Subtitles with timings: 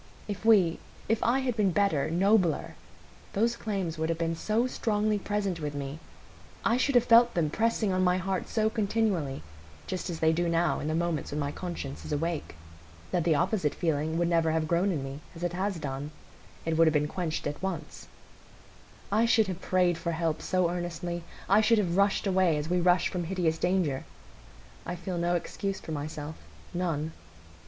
[0.27, 2.73] If we—if I had been better, nobler,
[3.33, 7.91] those claims would have been so strongly present with me,—I should have felt them pressing
[7.91, 9.43] on my heart so continually,
[9.85, 13.75] just as they do now in the moments when my conscience is awake,—that the opposite
[13.75, 16.09] feeling would never have grown in me, as it has done;
[16.65, 18.07] it would have been quenched at once,
[19.11, 22.81] I should have prayed for help so earnestly, I should have rushed away as we
[22.81, 24.03] rush from hideous danger.
[24.83, 26.37] I feel no excuse for myself,
[26.73, 27.11] none.